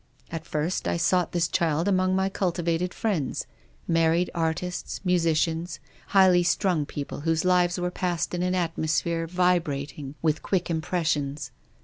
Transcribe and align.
At 0.31 0.47
first 0.47 0.87
I 0.87 0.97
sought 0.97 1.31
this 1.31 1.47
child 1.47 1.87
among 1.87 2.15
my 2.15 2.27
cultivated 2.27 2.91
friends; 2.91 3.45
married 3.87 4.31
artists, 4.33 4.99
musicians, 5.05 5.79
highly 6.07 6.41
strung 6.41 6.87
people, 6.87 7.19
whose 7.19 7.45
lives 7.45 7.75
26 7.75 7.75
TONGUES 7.75 7.77
OF 7.77 7.93
CONSCIENCE. 7.93 8.01
were 8.01 8.09
passed 8.09 8.33
in 8.33 8.41
an 8.41 8.55
atmosphere 8.55 9.27
vibrating 9.27 10.15
with 10.23 10.41
quick 10.41 10.71
impressions. 10.71 11.51